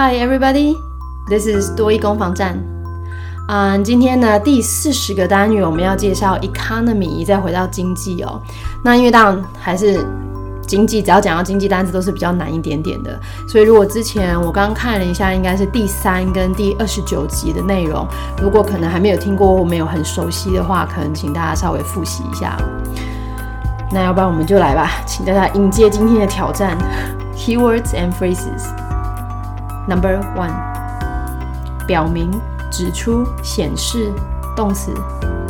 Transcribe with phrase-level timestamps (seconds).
[0.00, 0.76] Hi everybody,
[1.28, 2.56] this is 多益攻防战。
[3.48, 8.40] 嗯，今天呢第四十个单元我们要介绍 economy，再回到经济哦。
[8.84, 10.06] 那因为当然还是
[10.68, 13.18] 经济，只要讲到经济单词都是比较难一点点的。
[13.48, 18.06] 所以如果之前我刚刚看了一下，应该是第三跟第二十九集的内容，
[18.40, 22.56] 如果可能还没有听过或没有很熟悉的话，可能请大家稍微复习一下。
[23.90, 26.78] 那要不然我们就来吧，请大家迎接今天的挑战：
[27.36, 28.62] keywords and phrases。
[29.88, 30.52] Number one，
[31.86, 32.30] 表明、
[32.70, 34.12] 指出、显示，
[34.54, 34.92] 动词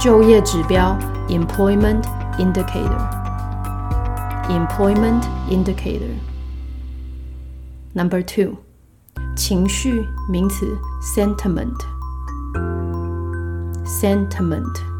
[0.00, 0.96] 就业指标
[1.28, 2.04] employment
[2.38, 2.98] indicator
[4.48, 6.14] employment indicator
[7.94, 8.56] number two
[9.36, 11.76] 情绪名词 sentiment
[13.84, 14.91] sentiment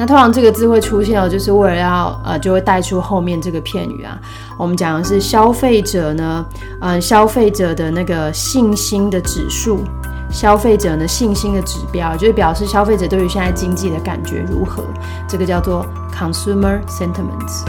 [0.00, 4.18] 那通常这个字会出现哦，就是为了要呃，就会带出后面这个片语啊。
[4.56, 6.42] 我们讲的是消费者呢，
[6.80, 9.84] 嗯，消费者的那个信心的指数，
[10.30, 14.82] 消费者呢信心的指标，就是表示消费者对于现在经济的感觉如何。
[15.28, 15.84] 这个叫做
[16.18, 17.66] consumer sentiments。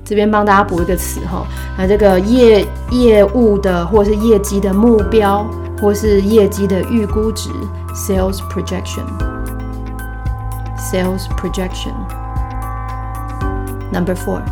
[0.04, 5.44] 这边帮大家补一个词哈，那这个业业务的或是业绩的目标，
[5.80, 7.50] 或是业绩的预估值
[7.94, 11.92] sales projection，sales projection。
[13.96, 14.42] Number four，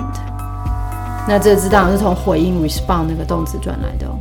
[1.28, 4.16] 那这知道是从回应 respond 那个动词转来的哦。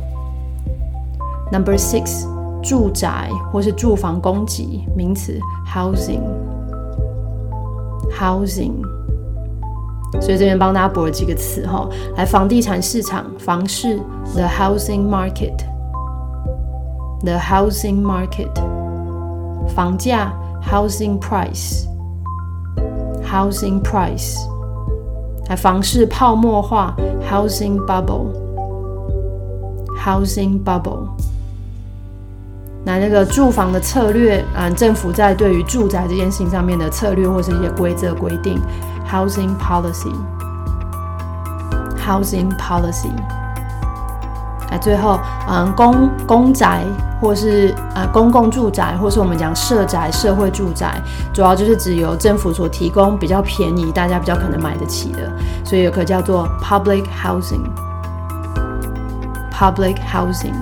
[1.50, 2.26] Number six，
[2.62, 6.20] 住宅或是住房供给，名词 housing
[8.11, 8.81] housing，housing。
[10.21, 11.85] 所以这边帮大家补了几个词哈，
[12.15, 13.99] 来房地产市场，房市
[14.33, 18.49] the housing market，the housing market，
[19.67, 20.33] 房价
[20.63, 24.37] housing price，housing price。
[25.55, 26.93] 房市泡沫化，
[27.29, 31.07] housing bubble，housing bubble。
[32.84, 38.60] 那那个住房的策略，嗯，政府在对于住宅这件事情上面的策略或是一些规则规定
[39.08, 43.12] ，housing policy，housing policy。
[44.70, 46.82] 那最后，嗯，公公宅
[47.20, 50.98] 或是呃公共住宅，或是我们讲社宅、社会住宅，
[51.32, 55.30] 主要就是指由政府所提供比较便宜，大家比较可能买得起的，
[55.62, 60.54] 所以有个叫做 public housing，public housing，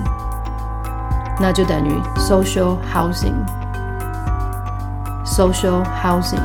[1.40, 6.42] 那就等于 social housing，social housing。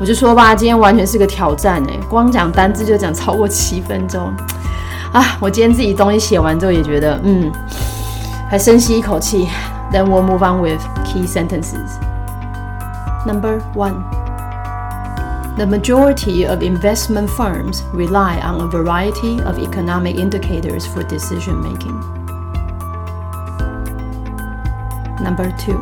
[0.00, 4.32] 我就说吧，今天完全是个挑战哎，光讲单字就讲超过七分钟。
[5.12, 7.52] 啊，我今天自己东西写完之后也觉得，嗯，
[8.50, 9.48] 还深吸一口气。
[9.92, 11.98] Then we'll move on with key sentences.
[13.26, 14.02] Number one.
[15.58, 22.15] The majority of investment firms rely on a variety of economic indicators for decision making.
[25.21, 25.77] Number two.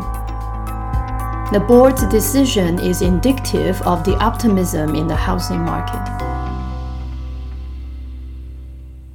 [1.52, 6.04] The board's decision is indicative of the optimism in the housing market.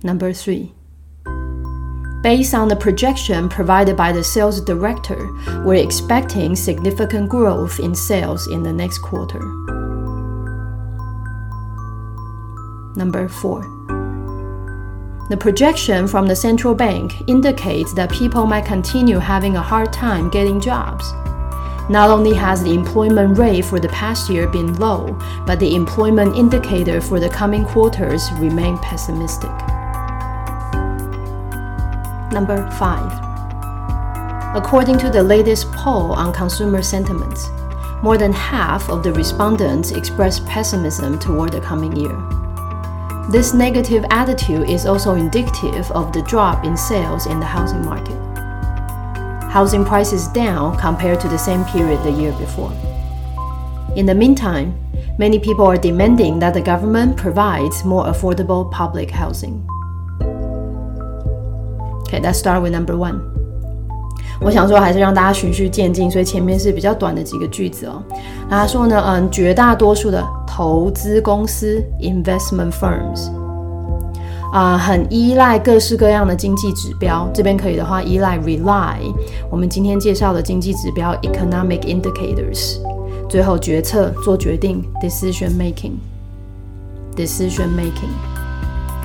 [0.03, 0.73] Number three.
[2.23, 5.33] Based on the projection provided by the sales director,
[5.65, 9.41] we're expecting significant growth in sales in the next quarter.
[12.95, 13.63] Number four.
[15.31, 20.29] The projection from the central bank indicates that people might continue having a hard time
[20.29, 21.13] getting jobs.
[21.89, 25.17] Not only has the employment rate for the past year been low,
[25.47, 29.53] but the employment indicator for the coming quarters remain pessimistic.
[32.33, 34.57] Number 5.
[34.57, 37.51] According to the latest poll on consumer sentiments,
[38.03, 42.40] more than half of the respondents expressed pessimism toward the coming year.
[43.31, 48.17] This negative attitude is also indicative of the drop in sales in the housing market.
[49.53, 52.73] Housing prices down compared to the same period the year before.
[53.95, 54.77] In the meantime,
[55.17, 59.65] many people are demanding that the government provides more affordable public housing.
[62.09, 63.40] Okay, let's start with number one.
[64.41, 68.03] 我想说还是让大家循序渐进，所以前面是比较短的几个句子哦。
[68.49, 73.31] 他说呢，嗯，绝大多数的投资公司 （investment firms）
[74.51, 77.29] 啊，很依赖各式各样的经济指标。
[77.35, 78.97] 这边可以的话，依赖 rely
[79.51, 82.79] 我们今天介绍的经济指标 （economic indicators）。
[83.29, 88.09] 最后决策做决定 （decision making），decision making。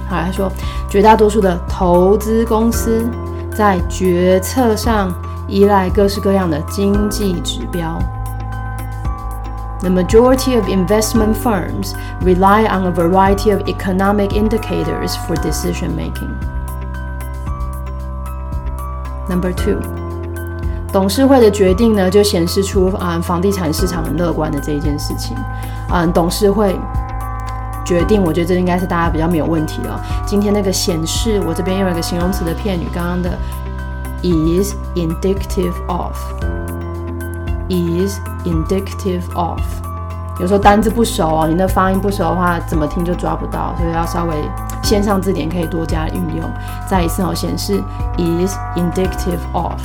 [0.10, 0.50] 好，他说，
[0.90, 3.06] 绝大多数的投资公司
[3.54, 5.14] 在决策上
[5.48, 8.00] 依赖各式各样的经济指标。
[9.82, 16.34] The majority of investment firms rely on a variety of economic indicators for decision making.
[19.30, 19.80] Number two，
[20.92, 25.36] 董事会的决定呢，就显示出啊，房地产市场很乐观的这一件事情。
[25.92, 26.76] 嗯，董事会。
[27.86, 30.00] 决定，我觉得这应该是大家比较没有问题的。
[30.26, 33.30] 今天那个显示，我这边用了一个形容词的片语，刚刚的
[34.26, 36.10] is indicative of，is
[38.44, 39.60] indicative of，
[40.40, 44.34] 有时候单字不熟哦，你的发音不熟的话，怎么听就抓不到，所以要稍微
[44.82, 46.52] 线上字典可以多加运用。
[46.90, 47.80] 再一次哦，显示
[48.18, 49.80] is indicative of。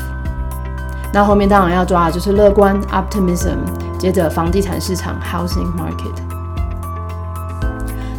[1.13, 3.59] 那后面当然要抓的就是乐观 optimism。
[3.99, 6.15] 接着房地产市场 housing market。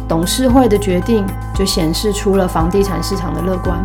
[0.06, 1.26] 董事会的决定
[1.56, 3.84] 就显示出了房地产市场的乐观。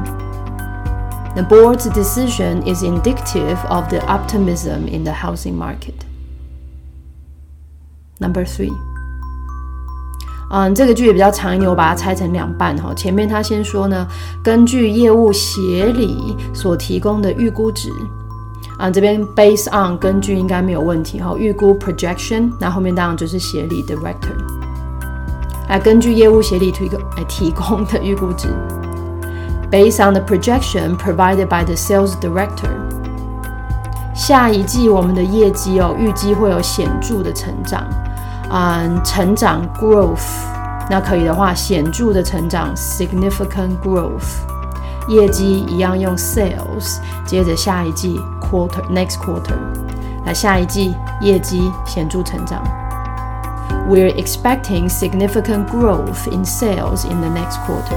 [1.37, 5.93] The board's decision is indicative of the optimism in the housing market.
[8.17, 8.73] Number three.
[10.49, 12.91] 嗯，这个句也比较长一点，我把它拆成两半哈。
[12.95, 14.07] 前面他先说呢，
[14.43, 17.91] 根据业务协理所提供的预估值，
[18.79, 21.35] 啊，这边 based on 根据应该没有问题哈。
[21.37, 24.33] 预估 projection，那后面当然就是协理 director，
[25.69, 28.47] 来根据业务协理提供来提供的预估值。
[29.70, 32.68] Based on the projection provided by the sales director，
[34.14, 37.82] 下一季我们的业绩哦，预计会有显着的成长，
[38.50, 40.20] 嗯，成长 growth，
[40.90, 44.42] 那可以的话，显着的成长 significant growth，
[45.08, 49.56] 业绩一样用 sales，接着下一季 quarter next quarter，
[50.26, 52.62] 来下一季业绩显着成长，
[53.88, 57.96] We're expecting significant growth in sales in the next quarter。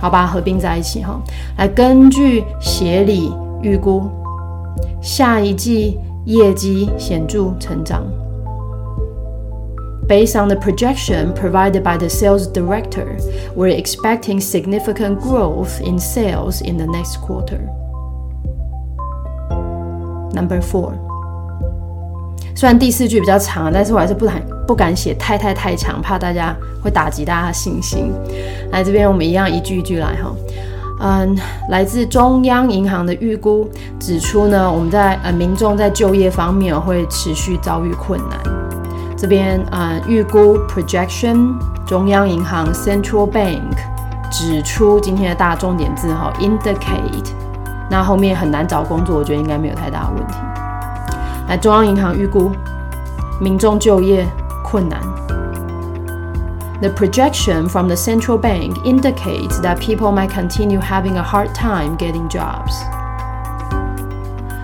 [0.00, 1.20] 好，把它合并在一起哈。
[1.56, 4.02] 来，根据协理预估，
[5.00, 8.04] 下一季业绩显着成长。
[10.08, 13.18] Based on the projection provided by the sales director,
[13.56, 17.58] we're expecting significant growth in sales in the next quarter.
[20.32, 20.92] Number four.
[22.55, 28.11] 虽然第四句比较长，但是我还是不敢不敢写太太太长，怕大家会打击大家的信心。
[28.71, 30.33] 来这边我们一样一句一句来哈。
[31.03, 31.35] 嗯，
[31.69, 33.67] 来自中央银行的预估
[33.99, 38.39] 指出呢，我们在呃民众在就业方面会持续遭遇困难。
[39.17, 41.53] 这边啊预估 projection
[41.87, 43.61] 中央银行 Central Bank
[44.31, 47.31] 指出今天的大重点字哈 indicate，
[47.89, 50.35] 那后面很难找工作，我觉得应该没有太大的问题。
[51.51, 52.49] 来，中央银行预估
[53.37, 54.25] 民众就业
[54.63, 55.01] 困难。
[56.79, 62.29] The projection from the central bank indicates that people might continue having a hard time getting
[62.29, 62.71] jobs.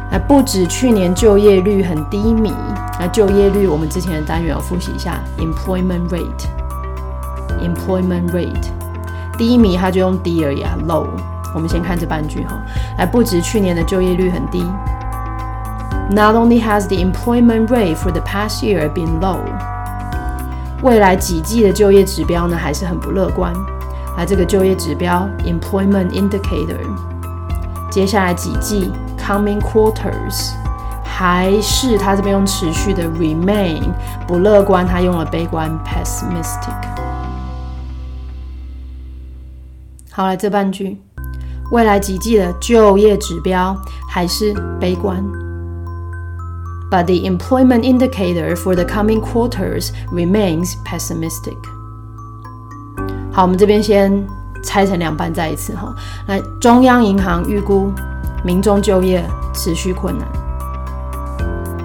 [0.09, 2.53] 那不止去年就业率很低迷，
[2.97, 6.47] 那就业率我们之前的单元要复习一下，employment rate。
[7.59, 8.69] employment rate
[9.37, 11.05] 低迷，它就用低而已啊，low。
[11.53, 12.57] 我们先看这半句哈，
[12.97, 14.65] 来，不止去年的就业率很低。
[16.09, 19.39] Not only has the employment rate for the past year been low，
[20.81, 23.53] 未来几季的就业指标呢还是很不乐观。
[24.17, 26.79] 而这个就业指标 employment indicator，
[27.91, 30.53] 接下来几季 coming quarters，
[31.03, 33.83] 还是它这边用持续的 remain
[34.25, 36.73] 不乐观，它用了悲观 pessimistic。
[40.09, 40.99] 好了，这半句，
[41.71, 43.77] 未来几季的就业指标
[44.09, 45.23] 还是悲观。
[46.90, 51.56] but the employment indicator for the coming quarters remains pessimistic.
[53.32, 54.26] 好，我们这边先
[54.62, 55.94] 拆成两半，再一次哈。
[56.26, 57.90] 来，中央银行预估
[58.44, 59.24] 民众就业
[59.54, 60.28] 持续困难。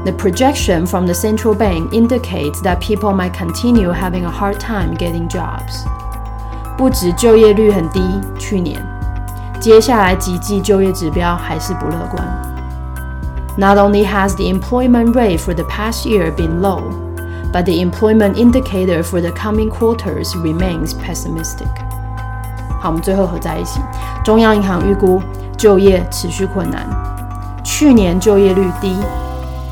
[0.03, 4.95] The projection from the central bank indicates that people might continue having a hard time
[4.95, 5.85] getting jobs.
[6.77, 8.01] 不止就业率很低，
[8.37, 8.85] 去年，
[9.59, 12.50] 接下来几季就业指标还是不乐观。
[13.57, 16.81] not only has the employment rate for the past year been low,
[17.51, 21.67] but the employment indicator for the coming quarters remains pessimistic.
[22.79, 23.79] 好，我们最后合在一起。
[24.23, 25.19] 中央银行预估
[25.57, 26.87] 就业持续困难，
[27.63, 28.95] 去年就业率低，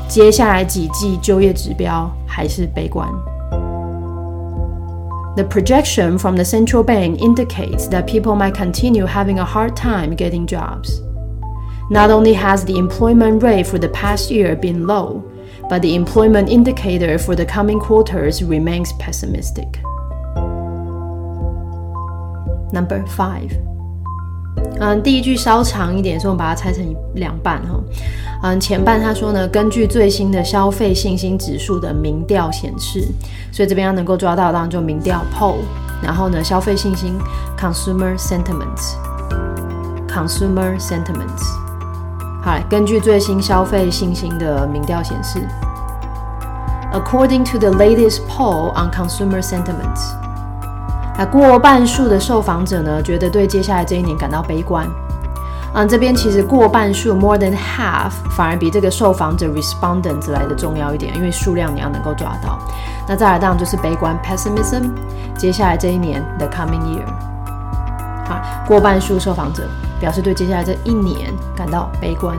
[0.08, 3.08] 接下来几季就业指标还是悲观。
[5.36, 10.46] The projection from the central bank indicates that people might continue having a hard time getting
[10.46, 11.02] jobs.
[11.90, 15.22] Not only has the employment rate for the past year been low,
[15.68, 19.78] but the employment indicator for the coming quarters remains pessimistic.
[22.72, 23.50] Number five.
[24.80, 26.82] 嗯，第一句稍长一点，所以我们把它拆成
[27.14, 27.78] 两半哈。
[28.42, 33.06] 嗯，前半他说呢，根据最新的消费信心指数的民调显示，
[33.52, 35.58] 所以这边要能够抓到，当然就民调 poll，
[36.02, 37.16] 然后呢，消费信心
[37.58, 41.44] consumer sentiments，consumer sentiments。
[42.43, 45.47] 好，根据最新消费信心的民调显示
[46.91, 50.15] ，According to the latest poll on consumer sentiments，
[51.17, 54.87] 啊，过半数的受访者呢觉得对接下来这一年感到悲观。
[55.73, 62.59] 嗯，这边其实过半数 more than half 反而比这个受访者 respondents 来的重要一点，因为数量你要能够抓到。
[63.07, 64.91] 那再来当然就是悲观 pessimism，
[65.37, 67.05] 接下来这一年 the coming year，
[68.67, 69.63] 过半数受访者
[69.99, 72.37] 表示对接下来这一年感到悲观。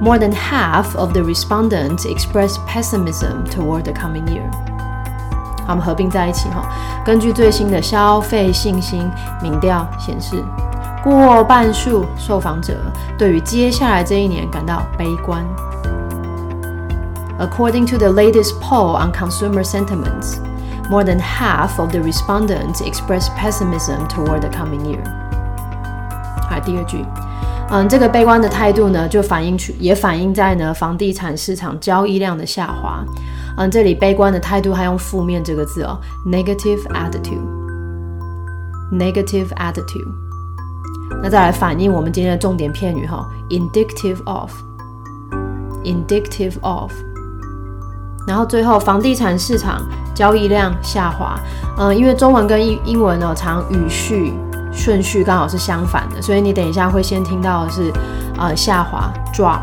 [0.00, 4.50] More than half of the respondents express pessimism toward the coming year。
[5.66, 6.64] 好，我们合并在一起哈，
[7.04, 9.10] 根据最新的消费信心
[9.42, 10.42] 民调显示。
[11.04, 12.74] 过半数受访者
[13.18, 15.44] 对于接下来这一年感到悲观。
[17.40, 20.36] According to the latest poll on consumer sentiments,
[20.90, 25.04] more than half of the respondents expressed pessimism toward the coming year.
[26.48, 27.04] 好，第二句，
[27.70, 33.02] 嗯，这个悲观的态度呢，就反映出也反映在呢房地产市场交易量的下滑。
[33.56, 40.08] 嗯，这里悲观的态度还用负面这个字哦，negative attitude，negative attitude。
[41.22, 46.90] 那再来反映我们今天的重点片语哈，indicative of，indicative of，
[48.26, 49.86] 然后最后房地产市场
[50.22, 51.36] 交易量下滑，
[51.76, 54.32] 嗯，因为中文跟英英文呢常语序
[54.72, 57.92] 顺序刚好是相反的，所以你等一下会先听到的是
[58.38, 59.58] 呃下滑 drop，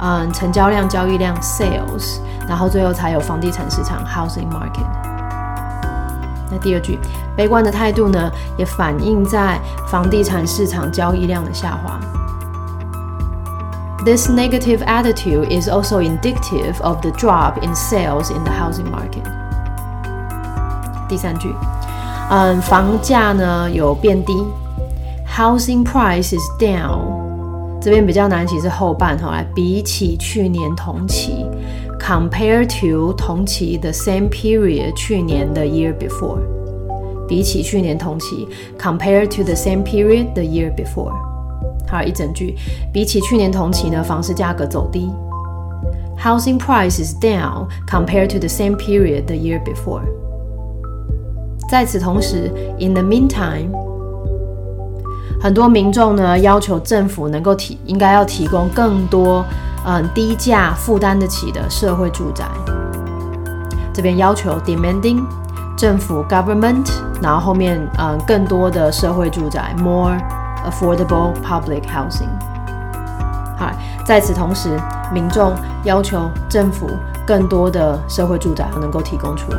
[0.00, 2.16] 嗯，成交量交易量 sales，
[2.48, 4.86] 然后最后才有房地产市场 housing market。
[6.50, 6.98] 那第二句，
[7.36, 12.00] 悲观的态度呢，也反映在房地产市场交易量的下滑。
[14.02, 19.28] This negative attitude is also indicative of the drop in sales in the housing market。
[21.08, 21.54] 第三句，
[22.30, 24.32] 嗯，房价呢有变低
[25.36, 27.00] ，housing price is down。
[27.80, 31.46] 这边比较难，其实后半哈，来比起去年同期。
[32.00, 36.38] Compare to 同期的 same period 去年的 year before，
[37.28, 38.48] 比起去年同期
[38.78, 41.12] ，compare to the same period the year before，
[41.88, 42.56] 好一整句，
[42.92, 45.10] 比起去年同期呢，房市价格走低
[46.22, 50.02] ，housing price is down compared to the same period the year before。
[51.68, 53.68] 在此同时，in the meantime，
[55.40, 59.44] 很多民众呢要求政府能够提，应该要提供更多。
[59.86, 62.44] 嗯，低价负担得起的社会住宅，
[63.94, 65.22] 这边要求 demanding
[65.78, 66.90] 政府 government，
[67.22, 70.18] 然后后面嗯更多的社会住宅 more
[70.68, 72.28] affordable public housing。
[73.56, 73.70] 好，
[74.04, 74.76] 在此同时，
[75.10, 75.54] 民众
[75.84, 76.90] 要求政府
[77.26, 79.58] 更多的社会住宅能够提供出来。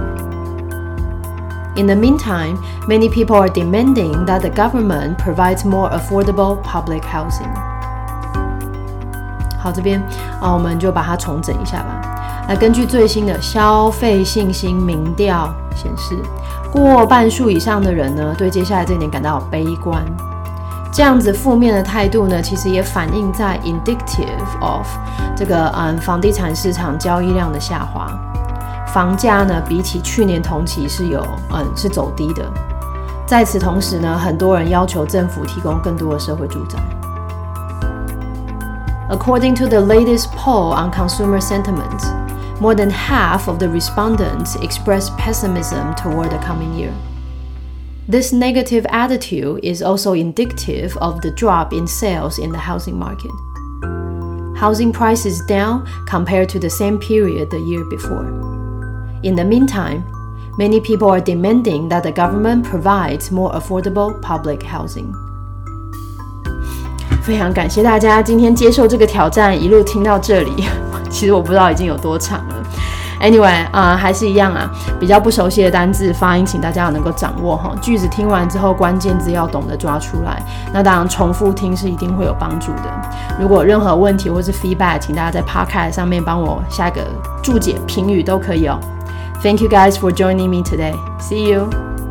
[1.80, 2.58] In the meantime,
[2.90, 7.48] many people are demanding that the government provides more affordable public housing.
[9.58, 10.02] 好，这边
[10.42, 12.02] 啊，我们就把它重整一下吧。
[12.50, 16.18] 那根据最新的消费信心民调显示，
[16.70, 20.04] 过半数以上的人呢，对接下来这一年感到悲观。
[20.92, 24.86] 这样子负面的态度呢，其实也反映在 indicative of
[25.34, 28.12] 这个嗯房地产市场交易量的下滑，
[28.89, 32.45] 房价呢比起去年同期是有嗯是走低的。
[33.27, 36.79] 在此同时呢，很多人要求政府提供更多的社会住宅。
[39.11, 42.03] According to the latest poll on consumer sentiment,
[42.61, 46.91] more than half of the respondents expressed pessimism toward the coming year.
[48.07, 53.33] This negative attitude is also indicative of the drop in sales in the housing market.
[54.57, 58.27] Housing prices down compared to the same period the year before.
[59.22, 60.04] In the meantime,
[60.58, 65.08] many people are demanding that the government provides more affordable public housing.
[67.22, 70.64] 非常感谢大家今天接受这个挑战，一路听到这里。
[71.12, 72.56] 其实我不知道已经有多长了。
[73.22, 77.76] Anyway，啊，还是一样啊，比较不熟悉的单字发音，请大家要能够掌握哈。
[77.82, 80.42] 句子听完之后，关键字要懂得抓出来。
[80.74, 82.84] 那当然，重复听是一定会有帮助的。
[83.38, 87.06] 如果任何问题或是 feedback，请大家在 Podcast 上面帮我下一个
[87.44, 88.80] 注解评语都可以哦。
[89.42, 90.96] Thank you guys for joining me today.
[91.20, 91.89] See you.